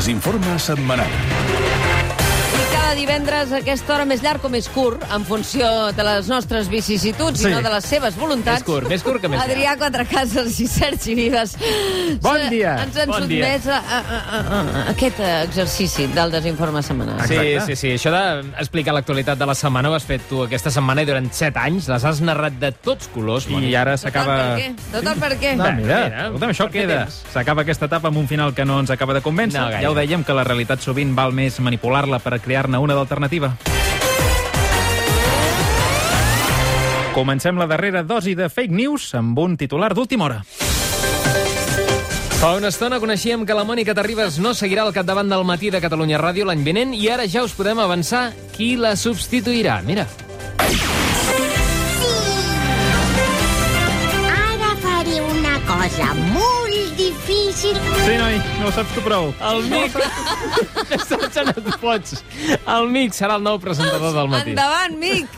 [0.00, 1.12] Desinforme setmanal.
[2.90, 6.66] Cada divendres a aquesta hora més llarg o més curt, en funció de les nostres
[6.66, 7.46] vicissituds Sí.
[7.46, 8.64] i no de les seves voluntats.
[8.64, 9.52] Més curt, més curt que més llarg.
[9.52, 11.52] Adrià Quatrecases i Sergi Vives.
[12.20, 12.72] Bon dia.
[12.82, 14.40] Ens han Bon sotmès a, a, a, a,
[14.80, 17.20] a aquest exercici del desinforme setmanal.
[17.28, 17.76] Sí, Exacte.
[17.76, 17.92] sí, sí.
[17.94, 21.62] Això d'explicar l'actualitat de la setmana ho has fet tu aquesta setmana i durant 7
[21.62, 23.46] anys les has narrat de tots colors.
[23.46, 24.58] I ara s'acaba...
[24.58, 24.90] Tot el per què?
[24.96, 25.54] Tot el per què?
[25.54, 27.06] No, mira, mira, escolta'm, això queda.
[27.06, 29.60] S'acaba aquesta etapa amb un final que no ens acaba de convèncer.
[29.62, 29.86] No, gaire.
[29.86, 33.54] ja ho dèiem, que la realitat sovint val més manipular-la per crear-ne una d'alternativa.
[37.14, 40.42] Comencem la darrera dosi de fake news amb un titular d'última hora.
[42.40, 45.80] Fa una estona coneixíem que la Mònica Terribas no seguirà al capdavant del matí de
[45.82, 49.82] Catalunya Ràdio l'any vinent i ara ja us podem avançar qui la substituirà.
[49.84, 50.06] Mira.
[54.30, 57.76] Ara faré una cosa molt difícil.
[58.06, 59.34] Sí, noi, no ho saps tu prou.
[59.50, 60.00] El Mic...
[61.10, 62.20] Saps et pots?
[62.66, 64.54] El Mic serà el nou presentador del matí.
[64.54, 65.28] Endavant, Mic!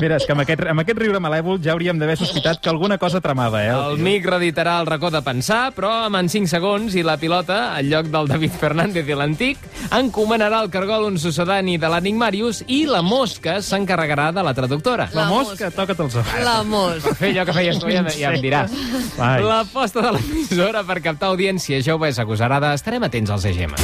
[0.00, 2.98] Mira, és que amb aquest, amb aquest riure malèvol ja hauríem d'haver sospitat que alguna
[3.00, 3.72] cosa tramava, eh?
[3.72, 7.72] El Mic reeditarà el racó de pensar, però amb en 5 segons i la pilota,
[7.76, 9.58] al lloc del David Fernández i l'antic,
[9.96, 15.08] encomanarà el cargol un sucedani de l'Enigmarius i la mosca s'encarregarà de la traductora.
[15.14, 16.32] La La mosca, toca't els ous.
[16.44, 16.98] La mos.
[17.04, 18.74] Per fer allò que feies tu ja, ja em diràs.
[19.16, 19.38] Vai.
[19.46, 22.74] L'aposta de l'emissora per captar audiència jove és agosarada.
[22.74, 23.78] Estarem atents als EGM.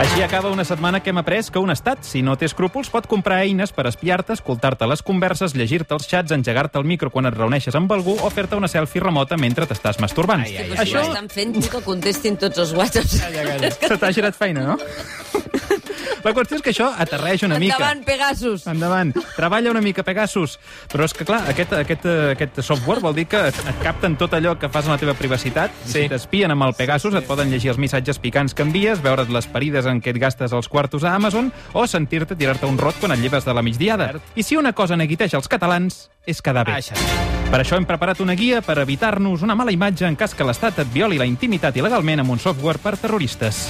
[0.00, 3.04] Així acaba una setmana que hem après que un estat, si no té escrúpols, pot
[3.10, 7.36] comprar eines per espiar-te, escoltar-te les converses, llegir-te els xats, engegar-te el micro quan et
[7.36, 10.46] reuneixes amb algú o fer-te una selfie remota mentre t'estàs masturbant.
[10.46, 13.18] Ai, ai, Però Això estan fent que contestin tots els whatsapps.
[13.76, 14.78] se t'ha girat feina, no?
[16.24, 17.76] La qüestió és que això aterreix una mica.
[17.78, 18.66] Endavant, Pegasus.
[18.70, 19.12] Endavant.
[19.36, 20.58] Treballa una mica Pegasus.
[20.92, 24.56] Però és que, clar, aquest, aquest, aquest software vol dir que et, capten tot allò
[24.60, 25.74] que fas en la teva privacitat.
[25.84, 26.04] Sí.
[26.04, 29.48] Si t'espien amb el Pegasus, et poden llegir els missatges picants que envies, veure't les
[29.50, 33.16] parides en què et gastes els quartos a Amazon o sentir-te tirar-te un rot quan
[33.16, 34.12] et lleves de la migdiada.
[34.36, 36.76] I si una cosa neguiteja els catalans, és quedar bé.
[36.80, 36.98] Això.
[37.50, 40.84] Per això hem preparat una guia per evitar-nos una mala imatge en cas que l'Estat
[40.84, 43.66] et violi la intimitat il·legalment amb un software per terroristes.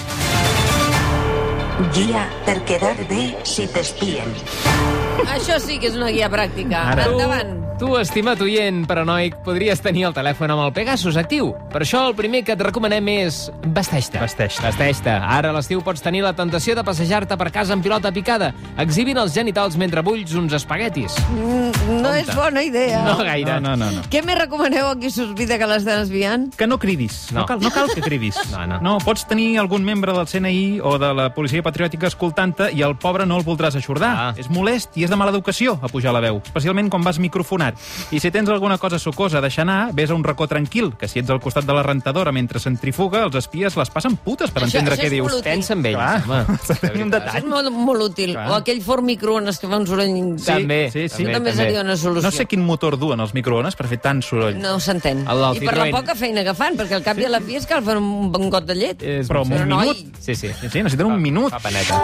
[1.88, 4.99] Guía per quedar bé si t'espien.
[5.28, 6.84] Això sí que és una guia pràctica.
[6.94, 7.08] Ara.
[7.10, 7.56] Endavant.
[7.80, 11.54] Tu, estimat oient paranoic, podries tenir el telèfon amb el Pegasus actiu.
[11.72, 14.20] Per això el primer que et recomanem és vesteix-te.
[14.20, 14.66] Vesteix-te.
[14.66, 15.14] Vesteix-te.
[15.16, 18.50] Ara a l'estiu pots tenir la tentació de passejar-te per casa amb pilota picada,
[18.84, 21.16] exhibint els genitals mentre bulls uns espaguetis.
[21.30, 23.00] Mm, No és bona idea.
[23.06, 23.56] No gaire.
[23.64, 23.88] No, no, no.
[23.96, 24.02] no.
[24.12, 26.50] Què més recomaneu a qui sospita que l'estan espiant?
[26.60, 27.30] Que no cridis.
[27.32, 27.46] No, No.
[27.46, 28.36] cal, no cal que cridis.
[28.52, 28.80] No, no.
[28.82, 32.96] no, pots tenir algun membre del CNI o de la policia patriòtica escoltant-te i el
[33.00, 34.12] pobre no el voldràs aixordar.
[34.12, 34.30] Ah.
[34.36, 37.76] És molest i és de mala educació a pujar la veu, especialment quan vas microfonat.
[38.14, 41.08] I si tens alguna cosa sucosa a deixar anar, vés a un racó tranquil, que
[41.08, 44.62] si ets al costat de la rentadora mentre centrifuga, els espies les passen putes per
[44.62, 45.26] Això- entendre això què és dius.
[45.28, 45.52] molt útil.
[45.52, 47.02] Pensa en ells, Clar, home.
[47.04, 48.32] un De Això és molt, molt útil.
[48.34, 48.48] Clar.
[48.50, 50.10] O aquell forn microones que fa un soroll...
[50.38, 51.24] Sí, També, sí, sí.
[51.24, 52.26] Això també seria una solució.
[52.30, 54.58] No sé quin motor duen els microones per fer tant soroll.
[54.60, 55.24] No s'entén.
[55.26, 57.74] I per la poca feina que fan, perquè al cap i a la fi que
[57.76, 59.02] el fan un, un got de llet.
[59.02, 60.20] És Però un noi, minut...
[60.20, 60.48] Sí, sí.
[60.60, 61.50] Sí, sí, necessiten un minut.
[61.52, 61.98] Fa paneta.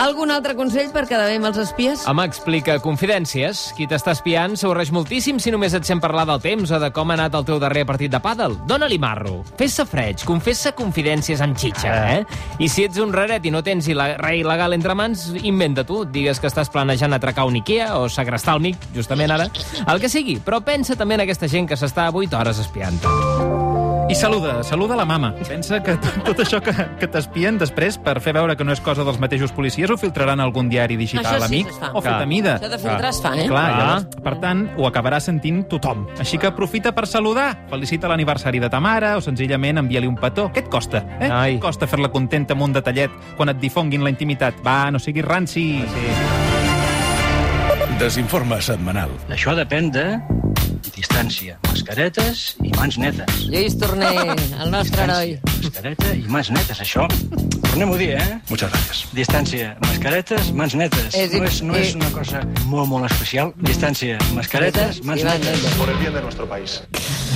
[0.00, 1.93] Algun altre consell per quedar bé amb els espies?
[2.08, 3.60] Home, explica confidències.
[3.76, 7.12] Qui t'està espiant s'avorreix moltíssim si només et sent parlar del temps o de com
[7.12, 8.56] ha anat el teu darrer partit de pàdel.
[8.66, 9.42] Dóna-li marro.
[9.58, 12.24] Fes-se freig, confessa confidències amb xitxa, eh?
[12.58, 16.02] I si ets un raret i no tens res il·legal entre mans, inventa tu.
[16.04, 19.48] Digues que estàs planejant atracar un Ikea o segrestar el mic, justament ara.
[19.86, 23.73] El que sigui, però pensa també en aquesta gent que s'està 8 hores espiant.
[24.06, 25.34] I saluda, saluda la mama.
[25.48, 29.04] Pensa que tot, això que, que t'espien després, per fer veure que no és cosa
[29.06, 32.26] dels mateixos policies, ho filtraran a algun diari digital Això sí amic o fet a
[32.28, 32.58] mida.
[32.58, 33.46] Això de filtrar es fa, eh?
[33.48, 33.80] Clar, Clar.
[33.80, 36.04] llavors, per tant, ho acabarà sentint tothom.
[36.20, 37.48] Així que aprofita per saludar.
[37.72, 40.50] Felicita l'aniversari de ta mare o senzillament envia-li un petó.
[40.52, 41.00] Què et costa?
[41.18, 41.30] Eh?
[41.30, 41.54] Ai.
[41.54, 44.60] Què et costa fer-la contenta amb un detallet quan et difonguin la intimitat?
[44.66, 45.66] Va, no siguis ranci.
[47.98, 49.16] Desinforme setmanal.
[49.32, 50.08] Això depèn de
[50.94, 53.44] distància, mascaretes i mans netes.
[53.48, 54.10] Lluís Torné,
[54.62, 55.36] el nostre heroi.
[55.64, 57.06] Mascareta i mans netes, això.
[57.64, 58.38] Tornem-ho a dir, eh?
[58.50, 59.04] Muchas gracias.
[59.16, 61.14] Distància, mascaretes, mans netes.
[61.14, 63.54] És- No és, no és una cosa molt, molt especial.
[63.64, 65.64] Distància, mascaretes, mans netes.
[65.78, 66.82] por el bien de nuestro país.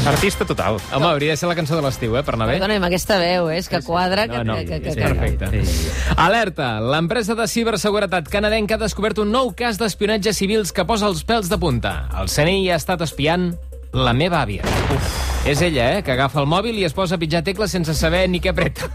[0.07, 0.79] Artista total.
[0.95, 2.55] Home, hauria de ser la cançó de l'estiu, eh, per anar bé.
[2.59, 3.59] Perdona'm, aquesta veu, eh?
[3.59, 4.27] És que quadra...
[4.29, 5.65] Que, No, no, que, que, que, és que, perfecte.
[5.67, 5.89] Sí.
[6.17, 6.69] Alerta!
[6.81, 11.51] L'empresa de ciberseguretat canadenca ha descobert un nou cas d'espionatge civils que posa els pèls
[11.51, 12.09] de punta.
[12.21, 13.51] El CNI ha estat espiant
[13.93, 14.65] la meva àvia.
[14.95, 15.15] Uf.
[15.49, 18.27] És ella, eh, que agafa el mòbil i es posa a pitjar tecles sense saber
[18.29, 18.89] ni què apreta.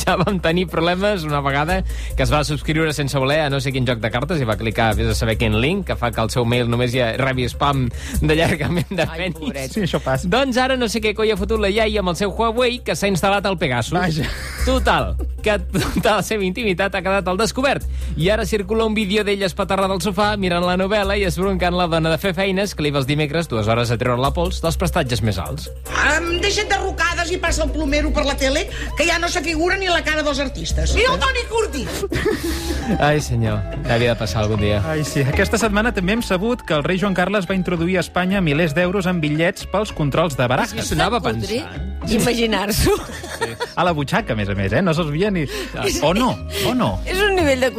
[0.00, 1.80] Ja vam tenir problemes una vegada
[2.16, 4.56] que es va subscriure sense voler a no sé quin joc de cartes i va
[4.60, 7.48] clicar, vés a saber quin link, que fa que el seu mail només ja rebi
[7.50, 7.86] spam
[8.20, 9.38] de llargament de Ai, penis.
[9.38, 9.74] pobret.
[9.74, 10.28] Sí, això passa.
[10.30, 12.96] Doncs ara no sé què coi ha fotut la iaia amb el seu Huawei que
[12.96, 13.96] s'ha instal·lat al Pegasus.
[13.98, 14.28] Vaja.
[14.64, 17.86] Total, que tota la seva intimitat ha quedat al descobert.
[18.16, 21.88] I ara circula un vídeo d'ella espaterrada al sofà mirant la novel·la i esbroncant la
[21.90, 24.60] dona de fer feines que li va els dimecres dues hores a treure la pols
[24.62, 25.70] dels prestatges més alts.
[25.90, 28.66] Um, deixa't de rocades i passa el plomero per la tele,
[28.96, 30.94] que ja no s'afigura ni la cara dels artistes.
[30.98, 31.84] I el Toni Curti!
[32.98, 33.60] Ai, senyor,
[33.90, 34.80] havia de passar algun dia.
[34.88, 35.22] Ai, sí.
[35.22, 38.74] Aquesta setmana també hem sabut que el rei Joan Carles va introduir a Espanya milers
[38.74, 40.88] d'euros en bitllets pels controls de barajes.
[40.88, 42.10] S'ho anava Podri pensant.
[42.20, 42.96] Imaginar-s'ho.
[43.76, 44.82] A la butxaca, a més a més, eh?
[44.82, 45.46] No se'ls veia ni...
[46.06, 46.32] O no,
[46.66, 46.94] o no.
[47.06, 47.70] És un nivell de...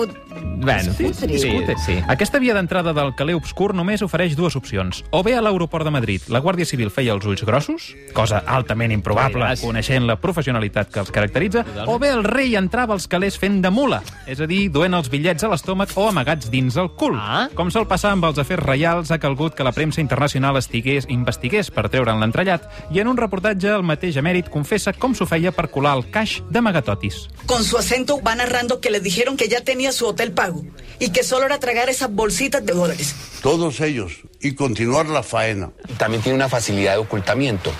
[0.61, 1.39] Bueno, sí, Fotri.
[1.39, 1.51] sí,
[1.85, 1.95] sí.
[2.07, 5.01] Aquesta via d'entrada del calé obscur només ofereix dues opcions.
[5.09, 8.93] O bé a l'aeroport de Madrid la Guàrdia Civil feia els ulls grossos, cosa altament
[8.93, 13.39] improbable, Sí, coneixent la professionalitat que els caracteritza, o bé el rei entrava als calés
[13.41, 16.91] fent de mula, és a dir, duent els bitllets a l'estómac o amagats dins el
[16.93, 17.17] cul.
[17.17, 17.47] Ah.
[17.57, 21.71] Com sol passar amb els afers reials, ha calgut que la premsa internacional estigués investigués
[21.71, 25.71] per treure'n l'entrellat, i en un reportatge el mateix emèrit confessa com s'ho feia per
[25.73, 27.27] colar el caix d'amagatotis.
[27.47, 30.50] Con su acento va narrando que le dijeron que ya tenía su hotel pago
[31.00, 33.15] y que solo era tragar esas bolsitas de dólares.
[33.42, 35.71] todos ellos y continuar la faena.
[35.98, 37.71] también tiene una facilidad de ocultamiento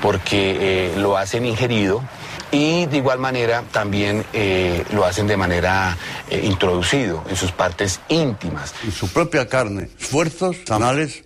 [0.00, 2.02] porque eh, lo hacen ingerido
[2.50, 5.96] y de igual manera también eh, lo hacen de manera
[6.30, 8.74] eh, introducido en sus partes íntimas.
[8.84, 11.24] En su propia carne, esfuerzos anales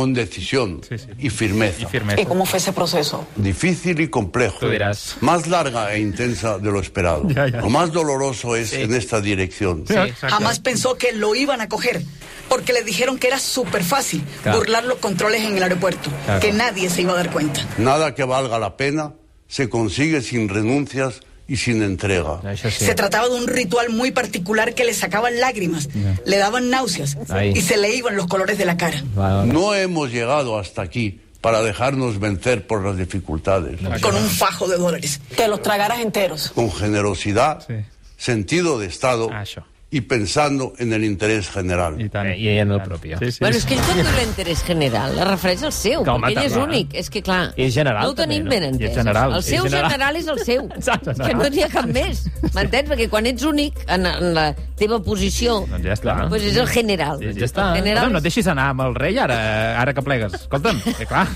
[0.00, 1.06] con decisión Sí, sí.
[1.18, 1.86] y firmeza.
[1.88, 2.24] Firmesa.
[2.24, 3.26] cómo fue ese proceso?
[3.36, 4.56] Difícil y complejo.
[4.60, 5.16] Tú dirás.
[5.20, 7.28] Más larga e intensa de lo esperado.
[7.28, 7.60] Ya, ya.
[7.60, 9.84] Lo más doloroso es en esta dirección.
[10.20, 12.02] Jamás pensó que lo iban a coger,
[12.48, 14.56] porque le dijeron que era súper fácil Claro.
[14.58, 16.40] burlar los controles en el aeropuerto, Claro.
[16.40, 17.60] que nadie se iba a dar cuenta.
[17.76, 19.12] Nada que valga la pena
[19.48, 21.20] se consigue sin renuncias
[21.50, 22.40] y sin entrega.
[22.56, 22.70] Sí.
[22.70, 25.88] Se trataba de un ritual muy particular que le sacaban lágrimas,
[26.24, 27.52] le daban náuseas Ahí.
[27.56, 29.02] y se le iban los colores de la cara.
[29.44, 33.80] No hemos llegado hasta aquí para dejarnos vencer por las dificultades.
[34.00, 35.20] Con un fajo de dólares.
[35.36, 36.50] Que los tragaras enteros.
[36.54, 37.74] Con generosidad, Sí.
[38.16, 39.44] sentido de Estado Ah.
[39.92, 42.00] Y pensando en el interés general.
[42.00, 42.28] I tant.
[42.30, 43.10] Eh, i en el propi.
[43.18, 43.38] Sí, sí.
[43.40, 46.38] Bueno, és que ell quan diu l'interès general es refereix al seu, Que, home, perquè
[46.38, 46.68] ell és clar.
[46.68, 46.94] únic.
[46.94, 48.66] És que, clar, és general, no ho tenim també, no?
[48.66, 48.90] ben entès.
[48.90, 49.32] és general.
[49.32, 49.90] El És seu general.
[49.90, 50.68] general és el seu.
[50.76, 52.22] Exacte, que no n'hi ha cap més.
[52.54, 52.88] M'entens?
[52.92, 54.46] Perquè quan ets únic en, en la
[54.78, 56.28] teva posició, Doncs ja està.
[56.28, 57.18] pues és el general.
[57.20, 57.66] Ja- ja està.
[57.74, 59.40] El general Escolta'm, no et deixis anar amb el rei ara,
[59.80, 60.34] ara que plegues.
[60.34, 61.26] Escolta'm, que clar.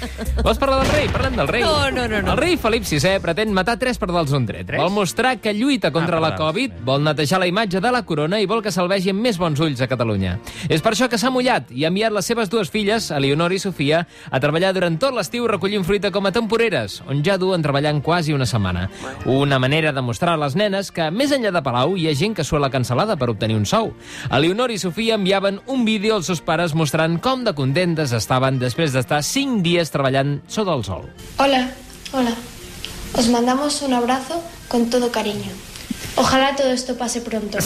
[0.45, 1.09] Vols parlar del rei?
[1.09, 1.63] Parlem del rei.
[1.67, 2.33] No, no, no, no.
[2.33, 4.65] El rei Felip VI pretén matar tres pardals d'un tret.
[4.67, 4.81] Tres?
[4.81, 8.39] Vol mostrar que lluita contra Ah, la Covid, vol netejar la imatge de la corona
[8.41, 10.39] i vol que se'l vegi amb més bons ulls a Catalunya.
[10.69, 13.61] És per això que s'ha mullat i ha enviat les seves dues filles, Eleonor i
[13.63, 18.03] Sofia, a treballar durant tot l'estiu recollint fruita com a temporeres, on ja duen treballant
[18.05, 18.89] quasi una setmana.
[19.27, 22.35] Una manera de mostrar a les nenes que, més enllà de Palau, hi ha gent
[22.37, 23.93] que surt a la cancel·lada per obtenir un sou.
[24.31, 28.95] Eleonor i Sofia enviaven un vídeo als seus pares mostrant com de contentes estaven després
[28.95, 31.09] d'estar cinc dies treballant sota el sol.
[31.39, 31.69] Hola,
[32.13, 32.35] hola.
[33.15, 35.74] Os mandamos un abrazo con todo cariño.
[36.17, 37.59] Ojalá todo esto pase pronto.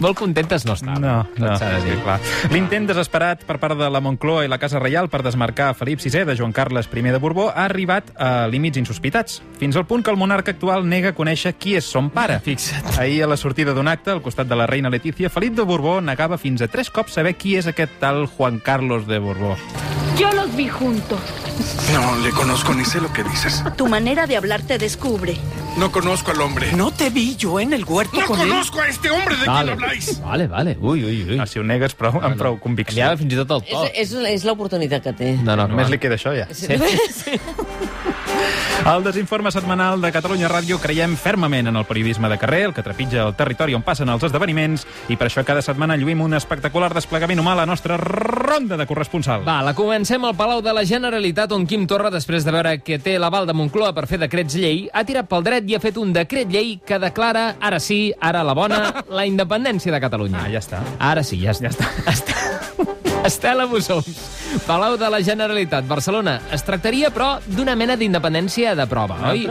[0.00, 1.02] Molt contentes no estaven.
[1.02, 2.18] No, no, sí, clar.
[2.54, 6.24] L'intent desesperat per part de la Moncloa i la Casa Reial per desmarcar Felip VI
[6.28, 10.10] de Joan Carles I de Borbó ha arribat a límits insospitats, fins al punt que
[10.10, 12.40] el monarca actual nega conèixer qui és son pare.
[12.40, 12.98] Fixa't.
[12.98, 16.00] Ahir, a la sortida d'un acte, al costat de la reina Letícia, Felip de Borbó
[16.00, 19.56] negava fins a tres cops saber qui és aquest tal Juan Carlos de Borbó.
[20.20, 21.18] Yo los vi juntos.
[21.92, 23.62] No le conozco ni sé lo que dices.
[23.76, 25.36] Tu manera de hablar te descubre.
[25.78, 26.72] No conozco al hombre.
[26.72, 29.82] No te vi yo en el huerto No conozco a este hombre de Vale, quien
[29.84, 30.20] habláis.
[30.20, 30.76] vale, vale.
[30.80, 31.36] Ui, ui, ui.
[31.36, 33.00] No, si ho negues prou, amb prou convicció.
[33.04, 33.84] Ja fins i tot el to.
[33.94, 35.32] És, és, és l'oportunitat que té.
[35.40, 35.90] No, no, Només clar.
[35.94, 36.48] li queda això, ja.
[36.52, 36.68] Sí.
[38.84, 42.82] Al desinforme setmanal de Catalunya Ràdio creiem fermament en el periodisme de carrer, el que
[42.82, 46.88] trepitja el territori on passen els esdeveniments, i per això cada setmana lluïm un espectacular
[46.96, 49.44] desplegament humà a la nostra ronda de corresponsal.
[49.46, 52.98] Va, la comencem al Palau de la Generalitat, on Quim Torra, després de veure que
[52.98, 56.00] té l'aval de Moncloa per fer decrets llei, ha tirat pel dret i ha fet
[56.00, 58.80] un decret llei que declara, ara sí, ara la bona,
[59.20, 60.40] la independència de Catalunya.
[60.40, 60.80] Ah, ja està.
[60.98, 61.92] Ara sí, ja, ja està.
[62.16, 62.40] està.
[63.24, 64.06] Estela Bussons,
[64.66, 66.38] Palau de la Generalitat, Barcelona.
[66.54, 68.39] Es tractaria, però, d'una mena d'independència
[68.74, 69.48] de prova, oi?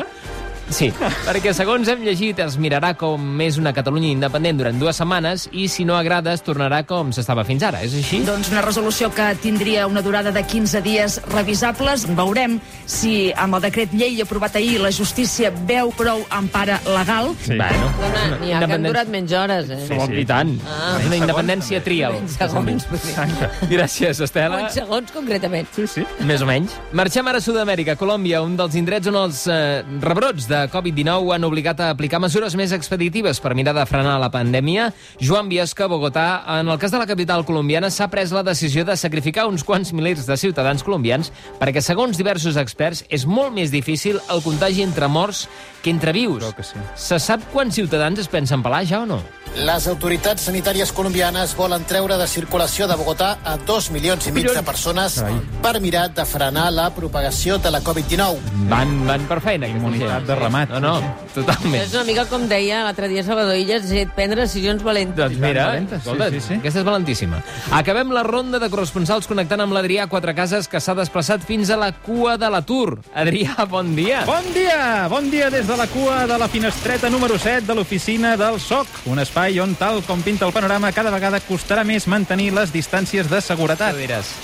[0.70, 0.92] Sí,
[1.26, 5.68] perquè segons hem llegit es mirarà com és una Catalunya independent durant dues setmanes i
[5.72, 8.22] si no agrada es tornarà com s'estava fins ara, és així?
[8.28, 12.06] Doncs una resolució que tindria una durada de 15 dies revisables.
[12.18, 17.34] Veurem si amb el decret llei aprovat ahir la justícia veu prou empara legal.
[17.46, 17.58] Sí.
[17.58, 19.82] Bueno, Dona, n'hi ha que han durat menys hores, eh?
[19.88, 20.22] Sí, sí.
[20.22, 20.54] I tant.
[20.68, 20.96] Ah.
[21.00, 22.18] és una independència trial.
[22.20, 23.50] Menys segons, dir.
[23.74, 24.62] Gràcies, Estela.
[24.62, 25.70] Menys segons, concretament.
[25.76, 26.06] Sí, sí.
[26.30, 26.78] Més o menys.
[26.98, 31.48] Marxem ara a Sud-amèrica, Colòmbia, un dels indrets on els eh, rebrots de Covid-19 han
[31.48, 34.90] obligat a aplicar mesures més expeditives per mirar de frenar la pandèmia.
[35.24, 38.98] Joan Biesca, Bogotà, en el cas de la capital colombiana, s'ha pres la decisió de
[39.00, 44.20] sacrificar uns quants milers de ciutadans colombians perquè, segons diversos experts, és molt més difícil
[44.30, 45.48] el contagi entre morts
[45.84, 46.44] que entre vius.
[46.56, 46.80] que sí.
[46.96, 49.24] Se sap quants ciutadans es pensen pelar ja o no?
[49.58, 54.46] Les autoritats sanitàries colombianes volen treure de circulació de Bogotà a dos milions i mig
[54.46, 55.18] de persones
[55.64, 58.38] per mirar de frenar la propagació de la Covid-19.
[58.70, 59.68] Van, van per feina.
[59.68, 60.76] Immunitat de ramat.
[60.78, 61.80] No, no, totalment.
[61.82, 65.18] És una mica com deia l'altre dia Salvador Illes, és prendre decisions valentes.
[65.18, 66.60] Doncs mira, valentes, sí, escolta, sí, sí.
[66.62, 67.42] aquesta és valentíssima.
[67.80, 71.92] Acabem la ronda de corresponsals connectant amb l'Adrià Quatrecases, que s'ha desplaçat fins a la
[72.06, 73.00] cua de l'atur.
[73.18, 74.24] Adrià, bon dia.
[74.30, 75.08] Bon dia!
[75.10, 79.04] Bon dia des de la cua de la finestreta número 7 de l'oficina del SOC,
[79.10, 82.74] un espai espai on, tal com pinta el panorama, cada vegada costarà més mantenir les
[82.74, 83.96] distàncies de seguretat.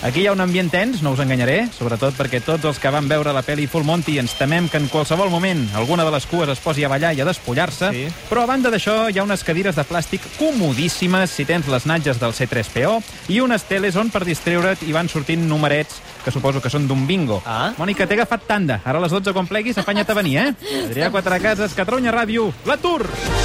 [0.08, 3.10] Aquí hi ha un ambient tens, no us enganyaré, sobretot perquè tots els que van
[3.12, 6.48] veure la pel·li Full Monty ens temem que en qualsevol moment alguna de les cues
[6.54, 8.06] es posi a ballar i a despullar-se, sí.
[8.30, 12.22] però a banda d'això hi ha unes cadires de plàstic comodíssimes si tens les natges
[12.22, 12.96] del C3PO
[13.36, 17.04] i unes teles on per distreure't hi van sortint numerets que suposo que són d'un
[17.06, 17.42] bingo.
[17.44, 17.74] Ah?
[17.78, 18.80] Mònica, t'he agafat tanda.
[18.86, 20.50] Ara a les 12 quan pleguis, afanya't a venir, eh?
[20.88, 23.04] Adrià Quatre Cases, Catalunya Ràdio, l'atur!
[23.12, 23.45] L'atur!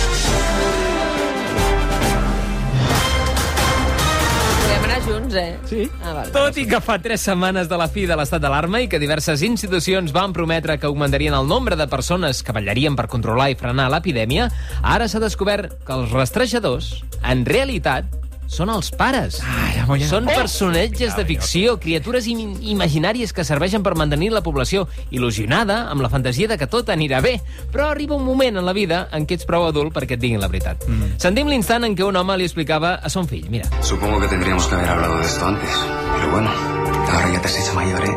[5.30, 5.58] 11?
[5.70, 5.88] Sí.
[6.02, 8.88] Ah, val, Tot i que fa 3 setmanes de la fi de l'estat d'alarma i
[8.90, 13.50] que diverses institucions van prometre que augmentarien el nombre de persones que ballarien per controlar
[13.52, 14.50] i frenar l'epidèmia,
[14.82, 18.10] ara s'ha descobert que els rastrejadors, en realitat,
[18.50, 19.38] són els pares.
[19.46, 20.08] Ai, amolla.
[20.10, 26.02] Són personatges de ficció, criatures im imaginàries que serveixen per mantenir la població il·lusionada amb
[26.02, 27.36] la fantasia de que tot anirà bé.
[27.70, 30.42] Però arriba un moment en la vida en què ets prou adult perquè et diguin
[30.42, 30.82] la veritat.
[30.88, 31.14] Mm.
[31.22, 33.46] Sentim l'instant en què un home li explicava a son fill.
[33.50, 35.70] Mira, Supongo que tendríamos que haber hablado de esto antes.
[36.16, 38.16] Pero bueno, ahora ya te has hecho mayor, ¿eh?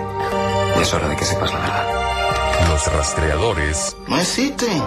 [0.76, 1.86] Ya es hora de que sepas la verdad.
[2.70, 4.82] Los rastreadores No existen.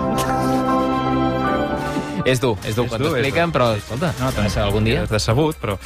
[2.27, 2.87] És dur, és dur.
[2.87, 5.05] És quan t'ho expliquen, però, escolta, no, també serà algun dia.
[5.07, 5.79] És decebut, però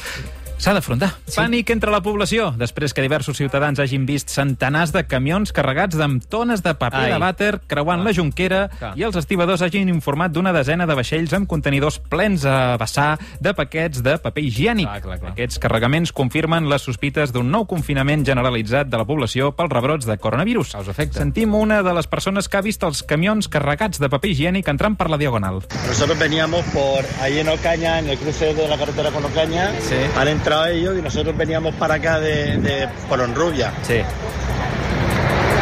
[0.61, 1.09] s'ha d'afrontar.
[1.25, 1.39] Sí.
[1.39, 6.21] Pànic entre la població, després que diversos ciutadans hagin vist centenars de camions carregats amb
[6.29, 7.13] tones de paper Ai.
[7.15, 8.91] de vàter creuant la Junquera Clar.
[8.99, 13.55] i els estibadors hagin informat d'una desena de vaixells amb contenidors plens a vessar de
[13.57, 14.85] paquets de paper higiènic.
[14.85, 15.31] Clar, clar, clar.
[15.33, 20.17] Aquests carregaments confirmen les sospites d'un nou confinament generalitzat de la població pels rebrots de
[20.21, 20.75] coronavirus.
[20.77, 21.17] Causa efecte.
[21.17, 24.95] Sentim una de les persones que ha vist els camions carregats de paper higiènic entrant
[24.95, 25.63] per la diagonal.
[25.87, 29.71] Nosotros veníamos por ahí en Ocaña, en el cruce de la carretera con Ocaña.
[29.81, 29.97] Sí.
[30.15, 33.71] Han entrado ellos y nosotros veníamos para acá de, de por Honrubia.
[33.83, 34.01] Sí,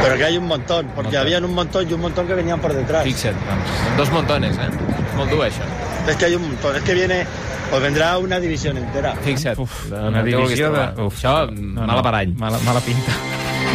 [0.04, 1.22] Pero que hay un montón, porque Montón.
[1.22, 3.04] habían un montón y un montón que venían por detrás.
[3.04, 3.98] fixa't, doncs.
[3.98, 4.70] Dos montones, eh?
[5.18, 5.64] Molt dur, això.
[6.08, 7.26] Es que hay un montón, es que viene,
[7.70, 9.14] pues vendrá una división entera.
[9.24, 9.60] Fixa't.
[9.60, 11.02] Uf, No, una no vulguis divisió de...
[11.04, 12.34] Uf, Això, mala parany.
[12.38, 13.12] Mala, mala pinta.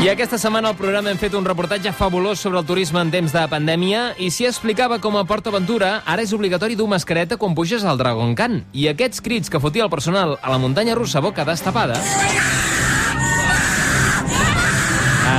[0.03, 3.33] I aquesta setmana al programa hem fet un reportatge fabulós sobre el turisme en temps
[3.33, 7.55] de pandèmia i s'hi explicava com a Port Aventura ara és obligatori dur mascareta quan
[7.57, 8.65] puges al Dragon Khan.
[8.75, 12.01] I aquests crits que fotia el personal a la muntanya russa boca destapada...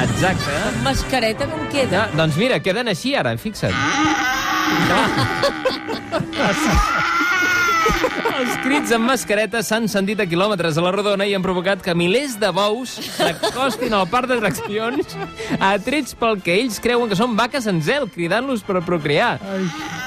[0.05, 0.53] Exacte.
[0.83, 1.89] Mascareta com queda?
[1.91, 3.75] Ja, doncs mira, queden així ara, fixa't.
[8.35, 11.93] Els crits amb mascareta s'han sentit a quilòmetres a la rodona i han provocat que
[11.95, 15.15] milers de bous s'acostin al parc d'atraccions
[15.63, 19.37] atrets pel que ells creuen que són vaques en zel, cridant-los per procrear.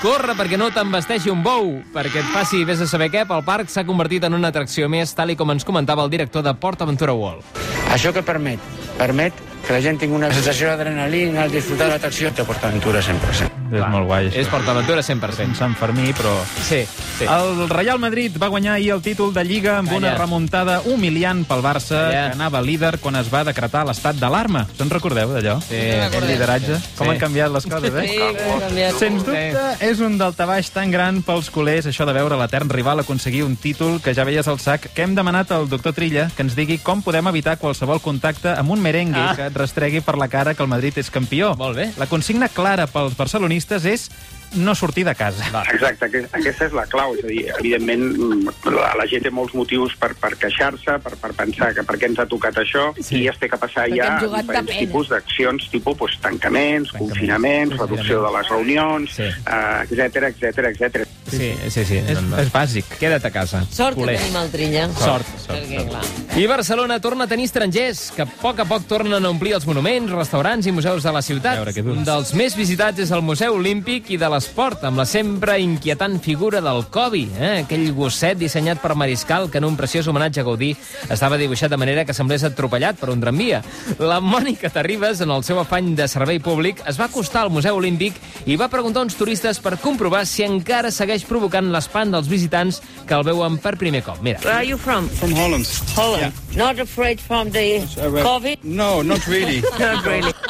[0.02, 3.72] Corre perquè no t'embesteixi un bou, perquè et faci vés a saber què, pel parc
[3.72, 6.84] s'ha convertit en una atracció més, tal i com ens comentava el director de Port
[6.84, 7.46] Aventura World.
[7.94, 8.60] Això que permet?
[8.98, 13.57] Permet que la gent tingui una sensació d'adrenalina al disfrutar de l'atracció de PortAventura 100%.
[13.72, 14.40] És molt guai, això.
[14.40, 15.54] És PortAventura 100%.
[15.58, 16.32] Sant Fermí, però...
[16.64, 16.82] Sí,
[17.18, 17.24] sí.
[17.28, 19.98] El Real Madrid va guanyar ahir el títol de Lliga amb Calla.
[19.98, 22.10] una remuntada humiliant pel Barça, Calla.
[22.30, 24.66] que anava líder quan es va decretar l'estat d'alarma.
[24.76, 25.58] Se'n recordeu d'allò?
[25.68, 25.76] Sí.
[26.00, 26.78] Aquell lideratge.
[26.96, 27.12] Com Sí.
[27.12, 28.06] han canviat les coses, eh?
[28.08, 28.94] Sí, com canviat.
[28.98, 33.42] Sens dubte, és un daltabaix tan gran pels culers això de veure l'etern rival aconseguir
[33.44, 36.54] un títol que ja veies al sac, que hem demanat al doctor Trilla que ens
[36.56, 39.34] digui com podem evitar qualsevol contacte amb un merengue Ah.
[39.36, 41.54] que et rastregui per la cara que el Madrid és campió.
[41.56, 41.90] Molt bé.
[41.98, 43.14] La consigna clara pels
[43.58, 44.10] barcelonistes és
[44.56, 45.44] no sortir de casa.
[45.74, 47.14] Exacte, aquest- aquesta és la clau.
[47.14, 51.16] És a dir, evidentment, mm, la, la gent té molts motius per, per queixar-se, per,
[51.20, 53.24] per pensar que per què ens ha tocat això, sí.
[53.24, 58.22] i es té que passar Perquè ja diferents tipus d'accions, tipus pues, tancaments, confinaments, reducció
[58.24, 59.22] de les reunions, Sí.
[59.24, 61.07] eh, etc etc etc.
[61.30, 61.98] Sí, sí, sí.
[61.98, 62.88] És, és bàsic.
[63.00, 63.62] Queda't a casa.
[63.70, 64.16] Sort Culer.
[64.16, 64.86] que tenim el Trilla.
[64.96, 66.02] Sort, sort, Perquè, clar.
[66.38, 69.66] I Barcelona torna a tenir estrangers, que a poc a poc tornen a omplir els
[69.68, 71.64] monuments, restaurants i museus de la ciutat.
[71.82, 76.18] Un dels més visitats és el Museu Olímpic i de l'Esport, amb la sempre inquietant
[76.24, 77.52] figura del Kobe, eh?
[77.64, 80.74] aquell gosset dissenyat per Mariscal que en un preciós homenatge a Gaudí
[81.10, 83.62] estava dibuixat de manera que semblés atropellat per un tramvia.
[83.98, 87.76] La Mònica Terribas, en el seu afany de servei públic, es va acostar al Museu
[87.76, 88.14] Olímpic
[88.46, 92.82] i va preguntar a uns turistes per comprovar si encara segueix provocant l'espant dels visitants
[93.06, 94.20] que el veuen per primer cop.
[94.22, 94.38] Mira.
[94.44, 95.08] Where are you from?
[95.08, 95.66] From Holland.
[95.96, 96.32] Holland.
[96.56, 98.62] Not afraid from the COVID?
[98.64, 99.62] No, not really.
[99.78, 100.32] Not really.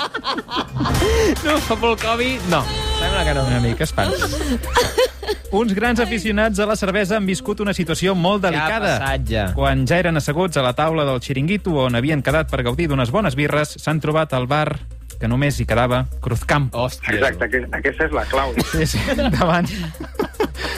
[1.45, 2.41] No, fa por el Covid?
[2.51, 2.63] No.
[2.99, 3.45] Sembla que no.
[3.47, 4.13] Una mica espant.
[5.53, 8.99] Uns grans aficionats a la cervesa han viscut una situació molt delicada.
[8.99, 9.45] passatge.
[9.57, 13.11] Quan ja eren asseguts a la taula del xiringuito on havien quedat per gaudir d'unes
[13.15, 14.79] bones birres, s'han trobat al bar
[15.19, 16.85] que només hi quedava Cruzcampo.
[16.85, 17.15] Hòstia.
[17.17, 18.53] Exacte, aquest- aquesta és la clau.
[18.73, 19.67] Sí, sí, davant,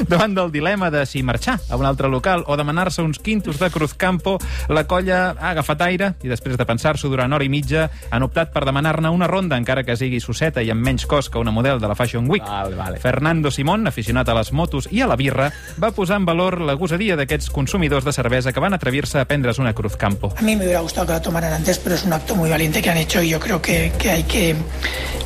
[0.08, 3.70] davant del dilema de si marxar a un altre local o demanar-se uns quintos de
[3.70, 4.38] Cruzcampo,
[4.68, 8.52] la colla ha agafat aire i després de pensar-s'ho durant hora i mitja han optat
[8.52, 11.80] per demanar-ne una ronda, encara que sigui sosseta i amb menys cost que una model
[11.80, 12.44] de la Fashion Week.
[12.46, 12.98] Vale, vale.
[12.98, 15.50] Fernando Simón, aficionat a les motos i a la birra,
[15.82, 19.58] va posar en valor la gosadia d'aquests consumidors de cervesa que van atrevir-se a prendre's
[19.58, 20.34] una Cruzcampo.
[20.36, 22.82] A mí me hubiera gustado que la tomaran antes, pero es un acto muy valiente
[22.82, 24.56] que han hecho y yo creo que, que hay, que,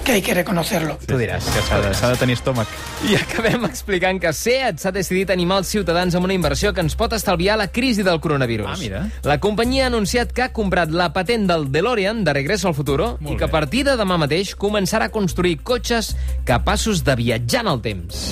[0.04, 0.99] que hay que reconocerlo.
[1.07, 2.69] Tu diràs que s'ha de, de tenir estómac.
[3.09, 4.33] I acabem explicant que
[4.64, 8.04] SEAT s'ha decidit animar els ciutadans amb una inversió que ens pot estalviar la crisi
[8.06, 8.71] del coronavirus.
[8.71, 9.02] Ah, mira.
[9.28, 13.18] La companyia ha anunciat que ha comprat la patent del DeLorean de Regreso al Futuro
[13.21, 16.14] Molt i que a partir de demà mateix començarà a construir cotxes
[16.49, 18.25] capaços de viatjar en el temps.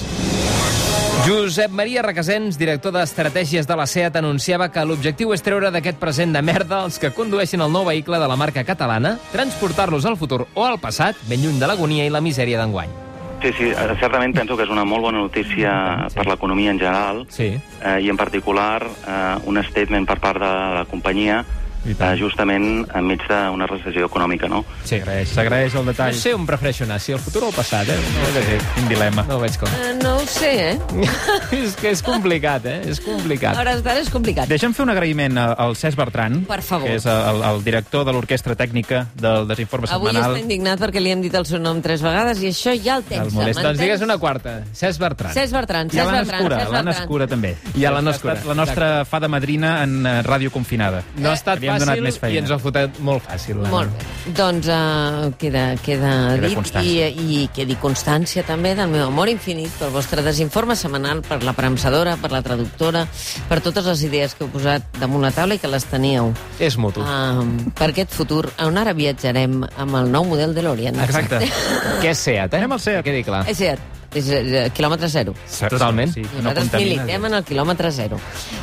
[1.26, 6.32] Josep Maria Requesens, director d'estratègies de la SEAT, anunciava que l'objectiu és treure d'aquest present
[6.32, 10.46] de merda els que condueixen el nou vehicle de la marca catalana, transportar-los al futur
[10.54, 13.01] o al passat, ben lluny de l'agonia i la misèria d'enguany.
[13.42, 15.72] Sí, sí, eh, certament penso que és una molt bona notícia
[16.14, 17.48] per l'economia en general sí.
[17.58, 21.40] eh, i en particular eh, un statement per part de la companyia
[21.84, 24.64] eh, justament enmig d'una recessió econòmica, no?
[24.84, 24.98] Sí.
[24.98, 26.12] S'agraeix, s'agraeix el detall.
[26.12, 27.96] No sé on prefereixo anar, si el futur o el passat, eh?
[27.96, 29.24] No, Sí, sí, quin dilema.
[29.28, 29.68] no ho veig com.
[29.68, 30.78] Eh, no ho sé, eh?
[31.52, 32.80] és que és complicat, eh?
[32.88, 33.56] És A complicat.
[33.58, 34.48] hores d'ara és complicat.
[34.48, 36.86] Deixa'm fer un agraïment a- al Cesc Bertran, Per favor.
[36.88, 40.32] que és el, el director de l'Orquestra Tècnica del Desinforme Avui Setmanal.
[40.36, 43.04] està indignat perquè li hem dit el seu nom tres vegades i això ja el
[43.04, 43.30] tensa.
[43.34, 43.62] molesta.
[43.62, 44.62] Doncs digues una quarta.
[44.72, 45.32] Cesc Bertran.
[45.34, 47.02] Cesc Bertran, I a Cesc Bertran, Escura, Cesc l'Anna Bertran.
[47.04, 47.56] Escura també.
[47.74, 48.36] I a l'Anna Escura.
[48.46, 51.02] la nostra fada madrina en eh, Ràdio Confinada.
[51.16, 52.34] No ha estat Havíem donat fàcil més feina.
[52.34, 53.56] i ens ho ha fotat molt fàcil.
[53.62, 53.70] l'Anna.
[53.72, 54.32] Molt bé.
[54.38, 57.08] Doncs uh, queda, queda, Queda dit constància.
[57.08, 61.52] i, i quedi constància també del meu amor infinit pel vostre desinforme setmanal, per la
[61.56, 63.06] premsadora, per la traductora,
[63.48, 66.32] per totes les idees que heu posat damunt la taula i que les teníeu.
[66.62, 67.00] És mutu.
[67.00, 67.42] Uh,
[67.78, 71.00] per aquest futur, on ara viatjarem amb el nou model de l'Orient.
[71.02, 71.40] Exacte.
[72.02, 72.62] Què és SEAT, eh?
[72.62, 73.02] Anem al SEAT.
[73.02, 73.42] Que quedi clar.
[73.50, 73.80] És cert,
[74.14, 75.34] és eh, quilòmetre zero.
[75.72, 76.12] Totalment.
[76.14, 78.20] Sí, no Nosaltres militem en el quilòmetre zero.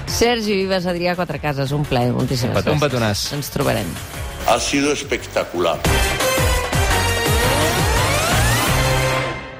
[0.08, 3.30] Sergi Vives, Adrià Quatrecases, un plaer, moltíssimes Un petonàs.
[3.38, 3.90] Ens trobarem.
[4.48, 5.78] Ha sido espectacular.